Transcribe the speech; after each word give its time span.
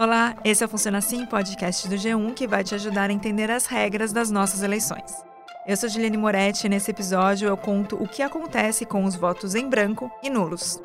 Olá, 0.00 0.36
esse 0.44 0.62
é 0.62 0.66
o 0.66 0.68
Funciona 0.68 0.98
Assim, 0.98 1.26
podcast 1.26 1.88
do 1.88 1.96
G1 1.96 2.32
que 2.32 2.46
vai 2.46 2.62
te 2.62 2.72
ajudar 2.72 3.10
a 3.10 3.12
entender 3.12 3.50
as 3.50 3.66
regras 3.66 4.12
das 4.12 4.30
nossas 4.30 4.62
eleições. 4.62 5.12
Eu 5.66 5.76
sou 5.76 5.88
Juliane 5.88 6.16
Moretti 6.16 6.66
e 6.66 6.70
nesse 6.70 6.92
episódio 6.92 7.48
eu 7.48 7.56
conto 7.56 7.96
o 8.00 8.06
que 8.06 8.22
acontece 8.22 8.86
com 8.86 9.04
os 9.04 9.16
votos 9.16 9.56
em 9.56 9.68
branco 9.68 10.08
e 10.22 10.30
nulos. 10.30 10.80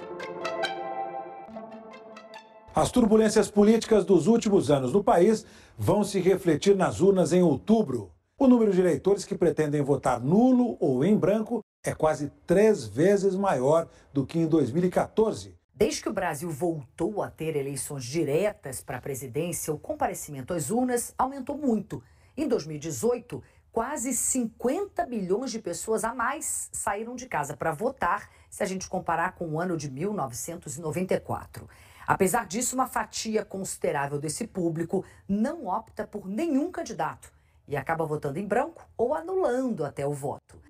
As 2.73 2.89
turbulências 2.89 3.51
políticas 3.51 4.03
dos 4.03 4.25
últimos 4.25 4.71
anos 4.71 4.91
no 4.91 5.03
país 5.03 5.45
vão 5.77 6.03
se 6.03 6.19
refletir 6.19 6.75
nas 6.75 6.99
urnas 6.99 7.31
em 7.33 7.43
outubro. 7.43 8.09
O 8.35 8.47
número 8.47 8.71
de 8.71 8.79
eleitores 8.79 9.25
que 9.25 9.35
pretendem 9.35 9.83
votar 9.83 10.19
nulo 10.19 10.75
ou 10.79 11.05
em 11.05 11.15
branco 11.15 11.59
é 11.85 11.93
quase 11.93 12.31
três 12.47 12.83
vezes 12.83 13.35
maior 13.35 13.87
do 14.11 14.25
que 14.25 14.39
em 14.39 14.47
2014. 14.47 15.55
Desde 15.75 16.03
que 16.03 16.09
o 16.09 16.13
Brasil 16.13 16.51
voltou 16.51 17.23
a 17.23 17.31
ter 17.31 17.55
eleições 17.55 18.05
diretas 18.05 18.79
para 18.79 18.99
a 18.99 19.01
presidência, 19.01 19.73
o 19.73 19.79
comparecimento 19.79 20.53
às 20.53 20.69
urnas 20.69 21.15
aumentou 21.17 21.57
muito. 21.57 22.03
Em 22.37 22.47
2018, 22.47 23.41
quase 23.71 24.13
50 24.13 25.07
milhões 25.07 25.51
de 25.51 25.57
pessoas 25.57 26.03
a 26.03 26.13
mais 26.13 26.69
saíram 26.71 27.15
de 27.15 27.25
casa 27.25 27.57
para 27.57 27.71
votar, 27.71 28.29
se 28.51 28.61
a 28.61 28.67
gente 28.67 28.87
comparar 28.87 29.33
com 29.33 29.49
o 29.49 29.59
ano 29.59 29.75
de 29.75 29.89
1994. 29.89 31.67
Apesar 32.05 32.45
disso, 32.45 32.75
uma 32.75 32.85
fatia 32.85 33.43
considerável 33.43 34.19
desse 34.19 34.45
público 34.45 35.03
não 35.27 35.65
opta 35.65 36.05
por 36.05 36.27
nenhum 36.27 36.71
candidato 36.71 37.33
e 37.67 37.75
acaba 37.75 38.05
votando 38.05 38.37
em 38.37 38.45
branco 38.45 38.87
ou 38.95 39.15
anulando 39.15 39.83
até 39.83 40.05
o 40.05 40.13
voto. 40.13 40.61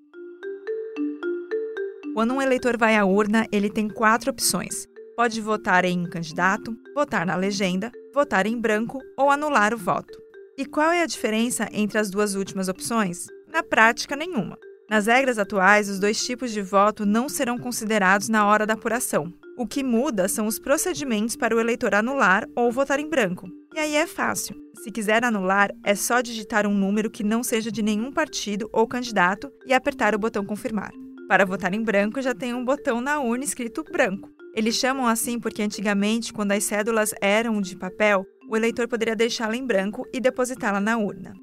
Quando 2.13 2.35
um 2.35 2.41
eleitor 2.41 2.77
vai 2.77 2.95
à 2.95 3.03
urna, 3.03 3.45
ele 3.52 3.70
tem 3.70 3.89
quatro 3.89 4.30
opções: 4.31 4.88
Pode 5.16 5.40
votar 5.41 5.85
em 5.85 5.99
um 5.99 6.09
candidato, 6.09 6.76
votar 6.95 7.23
na 7.23 7.35
legenda, 7.35 7.92
votar 8.11 8.47
em 8.47 8.59
branco 8.59 9.00
ou 9.16 9.30
anular 9.30 9.72
o 9.72 9.78
voto. 9.78 10.17
E 10.58 10.66
qual 10.66 10.92
é 10.92 11.03
a 11.03 11.08
diferença 11.08 11.70
entre 11.72 12.00
as 12.00 12.09
duas 12.09 12.33
últimas 12.33 12.67
opções? 12.67 13.28
Na 13.47 13.61
prática, 13.61 14.16
nenhuma. 14.16 14.58
Nas 14.89 15.05
regras 15.05 15.38
atuais, 15.38 15.88
os 15.88 16.00
dois 16.00 16.23
tipos 16.25 16.52
de 16.52 16.64
voto 16.64 17.05
não 17.05 17.30
serão 17.30 17.59
considerados 17.59 18.28
na 18.28 18.47
hora 18.47 18.66
da 18.66 18.73
apuração. 18.73 19.31
O 19.55 19.67
que 19.67 19.83
muda 19.83 20.28
são 20.28 20.47
os 20.47 20.58
procedimentos 20.58 21.36
para 21.36 21.55
o 21.55 21.59
eleitor 21.59 21.94
anular 21.94 22.48
ou 22.55 22.72
votar 22.72 23.00
em 23.00 23.08
branco. 23.08 23.48
E 23.75 23.80
aí 23.80 23.95
é 23.95 24.08
fácil. 24.08 24.55
Se 24.83 24.89
quiser 24.92 25.23
anular, 25.23 25.70
é 25.83 25.94
só 25.94 26.22
digitar 26.22 26.66
um 26.66 26.73
número 26.73 27.11
que 27.11 27.23
não 27.23 27.44
seja 27.44 27.72
de 27.72 27.83
nenhum 27.83 28.11
partido 28.11 28.67
ou 28.73 28.88
candidato 28.88 29.52
e 29.66 29.73
apertar 29.73 30.16
o 30.16 30.20
botão 30.20 30.44
confirmar. 30.44 30.92
Para 31.27 31.45
votar 31.45 31.73
em 31.73 31.83
branco, 31.83 32.22
já 32.22 32.33
tem 32.33 32.53
um 32.53 32.66
botão 32.66 33.00
na 33.00 33.20
urna 33.20 33.44
escrito 33.44 33.83
branco. 33.83 34.33
Eles 34.53 34.75
chamam 34.75 35.07
assim 35.07 35.39
porque 35.39 35.63
antigamente, 35.63 36.31
quando 36.31 36.51
as 36.51 36.63
cédulas 36.63 37.13
eram 37.19 37.59
de 37.59 37.75
papel, 37.75 38.25
o 38.47 38.55
eleitor 38.55 38.87
poderia 38.87 39.15
deixá-la 39.15 39.55
em 39.55 39.65
branco 39.65 40.05
e 40.13 40.19
depositá-la 40.21 40.79
na 40.79 40.97
urna. 40.97 41.33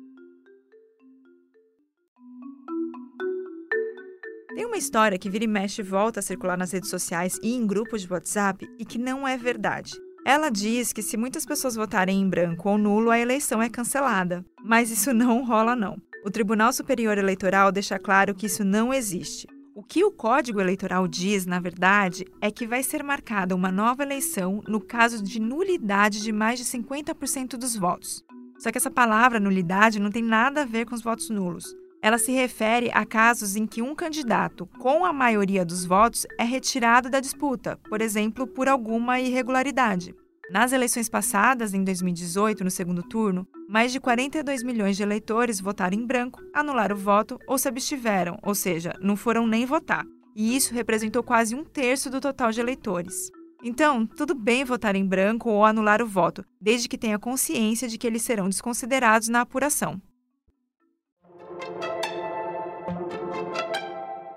Tem 4.54 4.66
uma 4.66 4.76
história 4.76 5.18
que 5.18 5.30
vira 5.30 5.44
e 5.44 5.48
mexe 5.48 5.82
volta 5.82 6.20
a 6.20 6.22
circular 6.22 6.56
nas 6.56 6.70
redes 6.70 6.90
sociais 6.90 7.38
e 7.42 7.54
em 7.54 7.66
grupos 7.66 8.02
de 8.02 8.12
WhatsApp 8.12 8.68
e 8.78 8.84
que 8.84 8.98
não 8.98 9.26
é 9.26 9.36
verdade. 9.36 9.92
Ela 10.24 10.50
diz 10.50 10.92
que 10.92 11.02
se 11.02 11.16
muitas 11.16 11.46
pessoas 11.46 11.74
votarem 11.74 12.20
em 12.20 12.28
branco 12.28 12.68
ou 12.68 12.76
nulo, 12.76 13.10
a 13.10 13.18
eleição 13.18 13.62
é 13.62 13.68
cancelada. 13.68 14.44
Mas 14.62 14.90
isso 14.90 15.12
não 15.14 15.44
rola 15.44 15.74
não. 15.74 15.96
O 16.24 16.30
Tribunal 16.30 16.72
Superior 16.72 17.16
Eleitoral 17.16 17.72
deixa 17.72 17.98
claro 17.98 18.34
que 18.34 18.46
isso 18.46 18.62
não 18.62 18.92
existe. 18.92 19.48
O 19.80 19.82
que 19.82 20.04
o 20.04 20.10
Código 20.10 20.60
Eleitoral 20.60 21.08
diz, 21.08 21.46
na 21.46 21.58
verdade, 21.58 22.26
é 22.38 22.50
que 22.50 22.66
vai 22.66 22.82
ser 22.82 23.02
marcada 23.02 23.56
uma 23.56 23.72
nova 23.72 24.02
eleição 24.02 24.62
no 24.68 24.78
caso 24.78 25.22
de 25.22 25.40
nulidade 25.40 26.20
de 26.20 26.30
mais 26.32 26.58
de 26.58 26.66
50% 26.66 27.56
dos 27.56 27.76
votos. 27.76 28.22
Só 28.58 28.70
que 28.70 28.76
essa 28.76 28.90
palavra 28.90 29.40
nulidade 29.40 29.98
não 29.98 30.10
tem 30.10 30.22
nada 30.22 30.60
a 30.60 30.66
ver 30.66 30.84
com 30.84 30.94
os 30.94 31.00
votos 31.00 31.30
nulos. 31.30 31.74
Ela 32.02 32.18
se 32.18 32.30
refere 32.30 32.90
a 32.92 33.06
casos 33.06 33.56
em 33.56 33.66
que 33.66 33.80
um 33.80 33.94
candidato 33.94 34.66
com 34.78 35.02
a 35.02 35.14
maioria 35.14 35.64
dos 35.64 35.86
votos 35.86 36.26
é 36.38 36.44
retirado 36.44 37.08
da 37.08 37.18
disputa, 37.18 37.78
por 37.88 38.02
exemplo, 38.02 38.46
por 38.46 38.68
alguma 38.68 39.18
irregularidade. 39.18 40.14
Nas 40.50 40.72
eleições 40.72 41.08
passadas, 41.08 41.72
em 41.74 41.84
2018, 41.84 42.64
no 42.64 42.72
segundo 42.72 43.04
turno, 43.04 43.46
mais 43.68 43.92
de 43.92 44.00
42 44.00 44.64
milhões 44.64 44.96
de 44.96 45.02
eleitores 45.04 45.60
votaram 45.60 45.96
em 45.96 46.04
branco, 46.04 46.42
anularam 46.52 46.96
o 46.96 46.98
voto 46.98 47.38
ou 47.46 47.56
se 47.56 47.68
abstiveram, 47.68 48.36
ou 48.42 48.52
seja, 48.52 48.92
não 49.00 49.14
foram 49.14 49.46
nem 49.46 49.64
votar. 49.64 50.04
E 50.34 50.56
isso 50.56 50.74
representou 50.74 51.22
quase 51.22 51.54
um 51.54 51.62
terço 51.62 52.10
do 52.10 52.20
total 52.20 52.50
de 52.50 52.58
eleitores. 52.58 53.30
Então, 53.62 54.04
tudo 54.04 54.34
bem 54.34 54.64
votar 54.64 54.96
em 54.96 55.06
branco 55.06 55.48
ou 55.48 55.64
anular 55.64 56.02
o 56.02 56.06
voto, 56.06 56.44
desde 56.60 56.88
que 56.88 56.98
tenha 56.98 57.16
consciência 57.16 57.86
de 57.86 57.96
que 57.96 58.06
eles 58.06 58.22
serão 58.22 58.48
desconsiderados 58.48 59.28
na 59.28 59.42
apuração. 59.42 60.02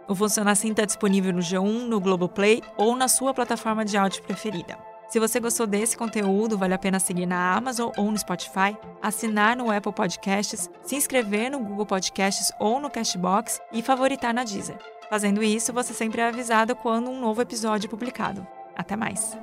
O 0.07 0.13
Funciona 0.13 0.51
Assim 0.51 0.69
está 0.69 0.85
disponível 0.85 1.33
no 1.33 1.39
G1, 1.39 1.87
no 1.87 1.99
Globoplay 1.99 2.61
ou 2.77 2.95
na 2.95 3.07
sua 3.07 3.33
plataforma 3.33 3.83
de 3.83 3.97
áudio 3.97 4.21
preferida. 4.21 4.92
Se 5.13 5.19
você 5.19 5.39
gostou 5.39 5.67
desse 5.67 5.95
conteúdo, 5.95 6.57
vale 6.57 6.73
a 6.73 6.77
pena 6.79 6.99
seguir 6.99 7.27
na 7.27 7.55
Amazon 7.55 7.91
ou 7.97 8.09
no 8.09 8.17
Spotify, 8.17 8.75
assinar 8.99 9.55
no 9.55 9.69
Apple 9.69 9.93
Podcasts, 9.93 10.67
se 10.81 10.95
inscrever 10.95 11.51
no 11.51 11.59
Google 11.59 11.85
Podcasts 11.85 12.51
ou 12.59 12.79
no 12.79 12.89
Cashbox 12.89 13.61
e 13.71 13.83
favoritar 13.83 14.33
na 14.33 14.43
Deezer. 14.43 14.75
Fazendo 15.11 15.43
isso, 15.43 15.71
você 15.71 15.93
sempre 15.93 16.19
é 16.19 16.27
avisado 16.27 16.75
quando 16.75 17.11
um 17.11 17.21
novo 17.21 17.43
episódio 17.43 17.85
é 17.85 17.89
publicado. 17.91 18.47
Até 18.75 18.95
mais! 18.95 19.37